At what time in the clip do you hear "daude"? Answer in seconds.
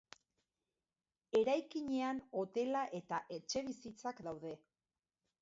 4.31-4.57